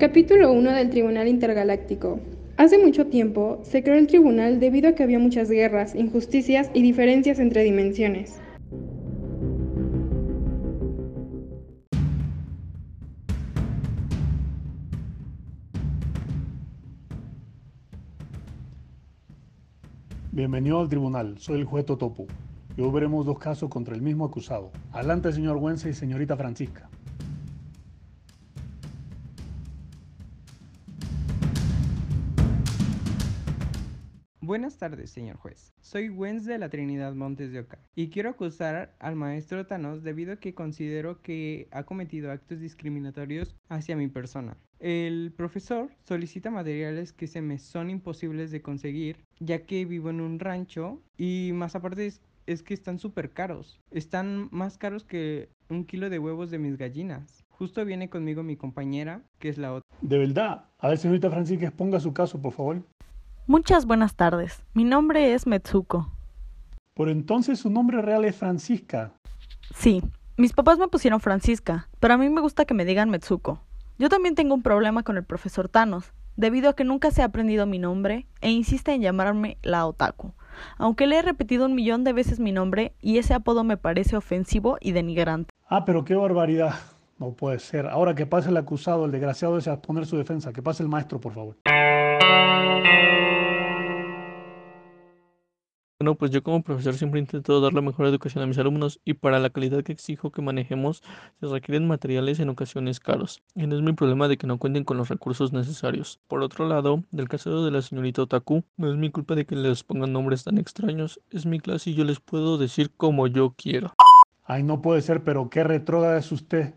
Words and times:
Capítulo 0.00 0.50
1 0.50 0.72
del 0.72 0.88
Tribunal 0.88 1.28
Intergaláctico. 1.28 2.20
Hace 2.56 2.78
mucho 2.78 3.08
tiempo 3.08 3.60
se 3.64 3.82
creó 3.82 3.98
el 3.98 4.06
tribunal 4.06 4.58
debido 4.58 4.88
a 4.88 4.94
que 4.94 5.02
había 5.02 5.18
muchas 5.18 5.50
guerras, 5.50 5.94
injusticias 5.94 6.70
y 6.72 6.80
diferencias 6.80 7.38
entre 7.38 7.64
dimensiones. 7.64 8.40
Bienvenido 20.32 20.80
al 20.80 20.88
tribunal, 20.88 21.36
soy 21.36 21.58
el 21.58 21.66
juez 21.66 21.84
Totopu. 21.84 22.26
Y 22.74 22.80
hoy 22.80 22.90
veremos 22.90 23.26
dos 23.26 23.38
casos 23.38 23.68
contra 23.68 23.94
el 23.94 24.00
mismo 24.00 24.24
acusado. 24.24 24.70
Adelante, 24.92 25.30
señor 25.30 25.58
Wense 25.58 25.90
y 25.90 25.92
señorita 25.92 26.38
Francisca. 26.38 26.88
Buenas 34.50 34.78
tardes, 34.78 35.10
señor 35.10 35.36
juez. 35.36 35.72
Soy 35.80 36.08
Wenz 36.08 36.44
de 36.44 36.58
la 36.58 36.70
Trinidad 36.70 37.14
Montes 37.14 37.52
de 37.52 37.60
Oca 37.60 37.78
y 37.94 38.10
quiero 38.10 38.30
acusar 38.30 38.96
al 38.98 39.14
maestro 39.14 39.64
Thanos 39.64 40.02
debido 40.02 40.32
a 40.32 40.36
que 40.38 40.54
considero 40.54 41.22
que 41.22 41.68
ha 41.70 41.84
cometido 41.84 42.32
actos 42.32 42.58
discriminatorios 42.58 43.54
hacia 43.68 43.94
mi 43.94 44.08
persona. 44.08 44.56
El 44.80 45.32
profesor 45.36 45.92
solicita 46.02 46.50
materiales 46.50 47.12
que 47.12 47.28
se 47.28 47.42
me 47.42 47.58
son 47.58 47.90
imposibles 47.90 48.50
de 48.50 48.60
conseguir 48.60 49.18
ya 49.38 49.66
que 49.66 49.84
vivo 49.84 50.10
en 50.10 50.20
un 50.20 50.40
rancho 50.40 51.00
y 51.16 51.52
más 51.54 51.76
aparte 51.76 52.12
es, 52.46 52.62
que 52.64 52.74
están 52.74 52.98
súper 52.98 53.30
caros. 53.30 53.78
Están 53.92 54.48
más 54.50 54.78
caros 54.78 55.04
que 55.04 55.48
un 55.68 55.84
kilo 55.84 56.10
de 56.10 56.18
huevos 56.18 56.50
de 56.50 56.58
mis 56.58 56.76
gallinas. 56.76 57.44
Justo 57.50 57.84
viene 57.84 58.10
conmigo 58.10 58.42
mi 58.42 58.56
compañera, 58.56 59.22
que 59.38 59.48
es 59.48 59.58
la 59.58 59.74
otra. 59.74 59.88
De 60.00 60.18
verdad. 60.18 60.64
A 60.80 60.88
ver, 60.88 60.98
señorita 60.98 61.30
Francisca, 61.30 61.66
exponga 61.66 62.00
su 62.00 62.12
caso, 62.12 62.42
por 62.42 62.52
favor. 62.52 62.82
Muchas 63.50 63.84
buenas 63.84 64.14
tardes. 64.14 64.62
Mi 64.74 64.84
nombre 64.84 65.34
es 65.34 65.44
Metsuko. 65.44 66.12
Por 66.94 67.08
entonces 67.08 67.58
su 67.58 67.68
nombre 67.68 68.00
real 68.00 68.24
es 68.24 68.36
Francisca. 68.36 69.10
Sí, 69.74 70.04
mis 70.36 70.52
papás 70.52 70.78
me 70.78 70.86
pusieron 70.86 71.18
Francisca, 71.18 71.88
pero 71.98 72.14
a 72.14 72.16
mí 72.16 72.28
me 72.28 72.42
gusta 72.42 72.64
que 72.64 72.74
me 72.74 72.84
digan 72.84 73.10
Metsuko. 73.10 73.58
Yo 73.98 74.08
también 74.08 74.36
tengo 74.36 74.54
un 74.54 74.62
problema 74.62 75.02
con 75.02 75.16
el 75.16 75.24
profesor 75.24 75.68
Thanos, 75.68 76.12
debido 76.36 76.70
a 76.70 76.76
que 76.76 76.84
nunca 76.84 77.10
se 77.10 77.22
ha 77.22 77.24
aprendido 77.24 77.66
mi 77.66 77.80
nombre 77.80 78.28
e 78.40 78.52
insiste 78.52 78.92
en 78.92 79.02
llamarme 79.02 79.58
la 79.62 79.84
otaku, 79.84 80.32
aunque 80.78 81.08
le 81.08 81.18
he 81.18 81.22
repetido 81.22 81.66
un 81.66 81.74
millón 81.74 82.04
de 82.04 82.12
veces 82.12 82.38
mi 82.38 82.52
nombre 82.52 82.94
y 83.00 83.18
ese 83.18 83.34
apodo 83.34 83.64
me 83.64 83.76
parece 83.76 84.16
ofensivo 84.16 84.78
y 84.80 84.92
denigrante. 84.92 85.50
Ah, 85.68 85.84
pero 85.84 86.04
qué 86.04 86.14
barbaridad. 86.14 86.74
No 87.18 87.32
puede 87.32 87.58
ser. 87.58 87.88
Ahora 87.88 88.14
que 88.14 88.26
pase 88.26 88.50
el 88.50 88.56
acusado, 88.56 89.06
el 89.06 89.10
desgraciado 89.10 89.56
desea 89.56 89.82
poner 89.82 90.06
su 90.06 90.16
defensa. 90.16 90.52
Que 90.52 90.62
pase 90.62 90.84
el 90.84 90.88
maestro, 90.88 91.20
por 91.20 91.34
favor. 91.34 91.56
Bueno, 96.00 96.14
pues 96.14 96.30
yo 96.30 96.42
como 96.42 96.62
profesor 96.62 96.94
siempre 96.94 97.20
intento 97.20 97.60
dar 97.60 97.74
la 97.74 97.82
mejor 97.82 98.06
educación 98.06 98.42
a 98.42 98.46
mis 98.46 98.56
alumnos 98.56 98.98
y 99.04 99.12
para 99.12 99.38
la 99.38 99.50
calidad 99.50 99.82
que 99.82 99.92
exijo 99.92 100.30
que 100.30 100.40
manejemos 100.40 101.02
se 101.40 101.46
requieren 101.46 101.86
materiales 101.86 102.40
en 102.40 102.48
ocasiones 102.48 103.00
caros. 103.00 103.42
Y 103.54 103.66
no 103.66 103.76
es 103.76 103.82
mi 103.82 103.92
problema 103.92 104.26
de 104.26 104.38
que 104.38 104.46
no 104.46 104.56
cuenten 104.56 104.84
con 104.84 104.96
los 104.96 105.10
recursos 105.10 105.52
necesarios. 105.52 106.18
Por 106.26 106.42
otro 106.42 106.66
lado, 106.66 107.04
del 107.10 107.28
caso 107.28 107.66
de 107.66 107.70
la 107.70 107.82
señorita 107.82 108.22
Otaku, 108.22 108.64
no 108.78 108.90
es 108.90 108.96
mi 108.96 109.10
culpa 109.10 109.34
de 109.34 109.44
que 109.44 109.56
les 109.56 109.84
pongan 109.84 110.14
nombres 110.14 110.42
tan 110.42 110.56
extraños. 110.56 111.20
Es 111.30 111.44
mi 111.44 111.60
clase 111.60 111.90
y 111.90 111.94
yo 111.94 112.04
les 112.04 112.18
puedo 112.18 112.56
decir 112.56 112.90
como 112.96 113.26
yo 113.26 113.52
quiero. 113.54 113.92
Ay, 114.44 114.62
no 114.62 114.80
puede 114.80 115.02
ser, 115.02 115.22
pero 115.22 115.50
qué 115.50 115.64
retrógrada 115.64 116.18
es 116.18 116.32
usted. 116.32 116.76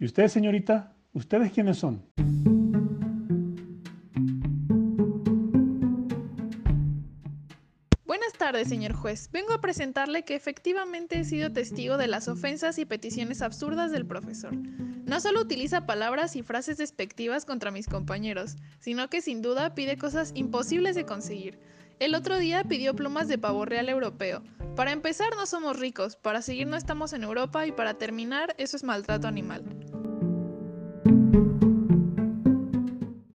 ¿Y 0.00 0.04
usted, 0.06 0.26
señorita? 0.26 0.96
¿Ustedes 1.12 1.52
quiénes 1.52 1.78
son? 1.78 2.02
Tardes, 8.54 8.68
señor 8.68 8.92
juez. 8.92 9.30
Vengo 9.32 9.52
a 9.52 9.60
presentarle 9.60 10.22
que 10.22 10.36
efectivamente 10.36 11.18
he 11.18 11.24
sido 11.24 11.52
testigo 11.52 11.96
de 11.96 12.06
las 12.06 12.28
ofensas 12.28 12.78
y 12.78 12.84
peticiones 12.84 13.42
absurdas 13.42 13.90
del 13.90 14.06
profesor. 14.06 14.54
No 14.54 15.18
solo 15.18 15.40
utiliza 15.40 15.86
palabras 15.86 16.36
y 16.36 16.44
frases 16.44 16.76
despectivas 16.76 17.46
contra 17.46 17.72
mis 17.72 17.88
compañeros, 17.88 18.54
sino 18.78 19.10
que 19.10 19.22
sin 19.22 19.42
duda 19.42 19.74
pide 19.74 19.98
cosas 19.98 20.30
imposibles 20.36 20.94
de 20.94 21.04
conseguir. 21.04 21.58
El 21.98 22.14
otro 22.14 22.38
día 22.38 22.62
pidió 22.62 22.94
plumas 22.94 23.26
de 23.26 23.38
pavo 23.38 23.64
real 23.64 23.88
europeo. 23.88 24.44
Para 24.76 24.92
empezar, 24.92 25.34
no 25.34 25.46
somos 25.46 25.80
ricos, 25.80 26.14
para 26.14 26.40
seguir 26.40 26.68
no 26.68 26.76
estamos 26.76 27.12
en 27.12 27.24
Europa 27.24 27.66
y 27.66 27.72
para 27.72 27.94
terminar, 27.94 28.54
eso 28.56 28.76
es 28.76 28.84
maltrato 28.84 29.26
animal. 29.26 29.64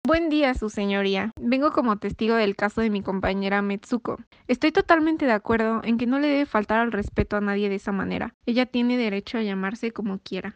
Buen 0.09 0.29
día, 0.29 0.55
su 0.55 0.71
señoría. 0.71 1.33
Vengo 1.39 1.71
como 1.71 1.97
testigo 1.97 2.33
del 2.33 2.55
caso 2.55 2.81
de 2.81 2.89
mi 2.89 3.03
compañera 3.03 3.61
Metsuko. 3.61 4.17
Estoy 4.47 4.71
totalmente 4.71 5.27
de 5.27 5.33
acuerdo 5.33 5.81
en 5.83 5.99
que 5.99 6.07
no 6.07 6.17
le 6.17 6.27
debe 6.27 6.47
faltar 6.47 6.79
al 6.79 6.91
respeto 6.91 7.37
a 7.37 7.41
nadie 7.41 7.69
de 7.69 7.75
esa 7.75 7.91
manera. 7.91 8.33
Ella 8.47 8.65
tiene 8.65 8.97
derecho 8.97 9.37
a 9.37 9.43
llamarse 9.43 9.91
como 9.91 10.17
quiera. 10.17 10.55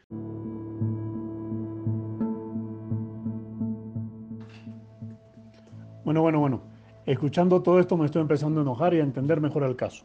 Bueno, 6.03 6.23
bueno, 6.23 6.39
bueno. 6.39 6.63
Escuchando 7.05 7.61
todo 7.61 7.79
esto 7.79 7.95
me 7.95 8.07
estoy 8.07 8.23
empezando 8.23 8.59
a 8.59 8.63
enojar 8.63 8.95
y 8.95 9.01
a 9.01 9.03
entender 9.03 9.39
mejor 9.39 9.61
el 9.65 9.75
caso. 9.75 10.03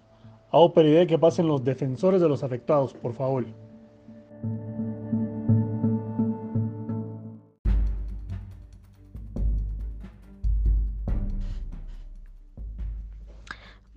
Hago 0.52 0.74
pediré 0.74 1.06
que 1.06 1.18
pasen 1.18 1.48
los 1.48 1.64
defensores 1.64 2.20
de 2.20 2.28
los 2.28 2.44
afectados, 2.44 2.92
por 2.92 3.14
favor. 3.14 3.46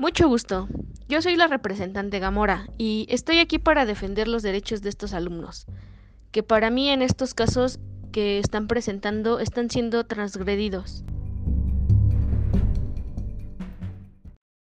Mucho 0.02 0.28
gusto. 0.28 0.68
Yo 1.08 1.22
soy 1.22 1.36
la 1.36 1.46
representante 1.46 2.18
Gamora 2.18 2.68
y 2.80 3.06
estoy 3.08 3.38
aquí 3.38 3.60
para 3.60 3.86
defender 3.86 4.28
los 4.28 4.42
derechos 4.42 4.82
de 4.82 4.90
estos 4.90 5.14
alumnos, 5.14 5.68
que 6.32 6.42
para 6.42 6.72
mí 6.72 6.90
en 6.90 7.04
estos 7.04 7.36
casos 7.36 7.80
que 8.12 8.40
están 8.40 8.66
presentando 8.66 9.38
están 9.38 9.70
siendo 9.70 10.04
transgredidos. 10.08 11.04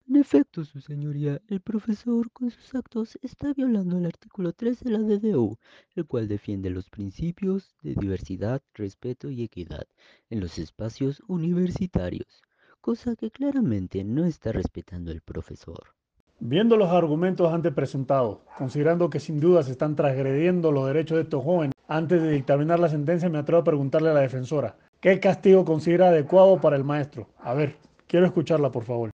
En 0.06 0.16
efecto, 0.16 0.62
su 0.62 0.82
señoría, 0.82 1.40
el 1.48 1.62
profesor 1.62 2.30
con 2.30 2.50
sus 2.50 2.74
actos 2.74 3.18
está 3.22 3.54
violando 3.54 3.96
el 3.96 4.04
artículo 4.04 4.52
3 4.52 4.80
de 4.80 4.90
la 4.90 4.98
DDU, 4.98 5.56
el 5.94 6.04
cual 6.04 6.28
defiende 6.28 6.68
los 6.68 6.90
principios 6.90 7.74
de 7.80 7.94
diversidad, 7.94 8.60
respeto 8.74 9.30
y 9.30 9.42
equidad 9.42 9.86
en 10.28 10.40
los 10.40 10.58
espacios 10.58 11.22
universitarios, 11.28 12.42
cosa 12.84 13.16
que 13.16 13.30
claramente 13.30 14.04
no 14.04 14.26
está 14.26 14.52
respetando 14.52 15.10
el 15.10 15.22
profesor. 15.22 15.94
Viendo 16.38 16.76
los 16.76 16.90
argumentos 16.90 17.50
antes 17.50 17.72
presentados, 17.72 18.40
considerando 18.58 19.08
que 19.08 19.20
sin 19.20 19.40
duda 19.40 19.62
se 19.62 19.72
están 19.72 19.96
transgrediendo 19.96 20.70
los 20.70 20.86
derechos 20.88 21.16
de 21.16 21.22
estos 21.22 21.42
jóvenes, 21.42 21.72
antes 21.88 22.20
de 22.20 22.32
dictaminar 22.32 22.78
la 22.78 22.90
sentencia 22.90 23.30
me 23.30 23.38
atrevo 23.38 23.62
a 23.62 23.64
preguntarle 23.64 24.10
a 24.10 24.12
la 24.12 24.20
defensora, 24.20 24.76
¿qué 25.00 25.18
castigo 25.18 25.64
considera 25.64 26.08
adecuado 26.08 26.60
para 26.60 26.76
el 26.76 26.84
maestro? 26.84 27.30
A 27.38 27.54
ver, 27.54 27.76
quiero 28.06 28.26
escucharla, 28.26 28.70
por 28.70 28.84
favor. 28.84 29.10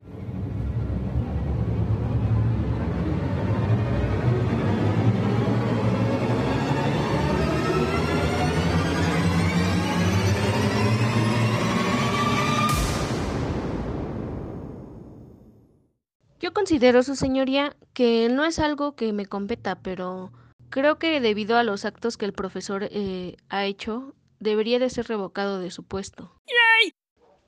Yo 16.48 16.54
considero, 16.54 17.02
su 17.02 17.14
señoría, 17.14 17.76
que 17.92 18.30
no 18.30 18.42
es 18.42 18.58
algo 18.58 18.96
que 18.96 19.12
me 19.12 19.26
competa, 19.26 19.80
pero 19.82 20.32
creo 20.70 20.98
que 20.98 21.20
debido 21.20 21.58
a 21.58 21.62
los 21.62 21.84
actos 21.84 22.16
que 22.16 22.24
el 22.24 22.32
profesor 22.32 22.88
eh, 22.90 23.36
ha 23.50 23.66
hecho, 23.66 24.14
debería 24.40 24.78
de 24.78 24.88
ser 24.88 25.08
revocado 25.08 25.60
de 25.60 25.70
su 25.70 25.84
puesto. 25.84 26.32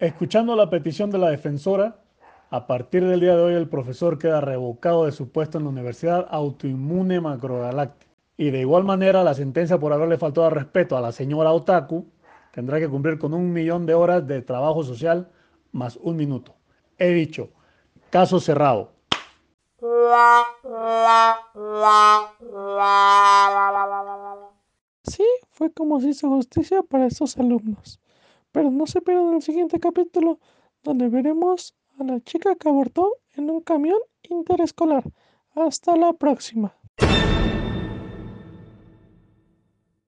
Escuchando 0.01 0.55
la 0.55 0.69
petición 0.69 1.11
de 1.11 1.17
la 1.17 1.31
defensora, 1.31 2.05
a 2.51 2.67
partir 2.67 3.03
del 3.07 3.21
día 3.21 3.35
de 3.37 3.43
hoy 3.43 3.55
el 3.55 3.71
profesor 3.71 4.19
queda 4.19 4.43
revocado 4.43 5.07
de 5.07 5.13
su 5.13 5.33
puesto 5.33 5.57
en 5.57 5.65
la 5.65 5.71
Universidad 5.71 6.27
Autoinmune 6.29 7.23
Macrogaláctica. 7.23 8.13
Y 8.37 8.51
de 8.51 8.61
igual 8.61 8.85
manera, 8.85 9.25
la 9.25 9.33
sentencia 9.33 9.81
por 9.81 9.95
haberle 9.95 10.19
faltado 10.19 10.47
al 10.47 10.53
respeto 10.53 10.99
a 10.99 11.01
la 11.01 11.13
señora 11.13 11.53
Otaku 11.53 12.07
tendrá 12.53 12.79
que 12.79 12.89
cumplir 12.91 13.19
con 13.19 13.33
un 13.33 13.51
millón 13.51 13.87
de 13.87 13.95
horas 13.95 14.27
de 14.27 14.43
trabajo 14.43 14.85
social 14.85 15.31
más 15.73 15.97
un 15.97 16.17
minuto. 16.17 16.55
He 16.99 17.09
dicho, 17.15 17.49
caso 18.11 18.41
cerrado. 18.41 19.00
Sí, 25.05 25.25
fue 25.51 25.73
como 25.73 26.01
se 26.01 26.09
hizo 26.09 26.29
justicia 26.29 26.83
para 26.83 27.07
estos 27.07 27.39
alumnos. 27.39 27.99
Pero 28.53 28.71
no 28.71 28.87
se 28.87 29.01
pierdan 29.01 29.35
el 29.35 29.43
siguiente 29.43 29.81
capítulo, 29.81 30.39
donde 30.83 31.09
veremos 31.09 31.75
a 31.99 32.05
la 32.05 32.21
chica 32.21 32.55
que 32.57 32.69
abortó 32.69 33.17
en 33.37 33.51
un 33.51 33.61
camión 33.63 33.99
interescolar. 34.23 35.05
Hasta 35.55 35.97
la 35.97 36.13
próxima. 36.13 36.75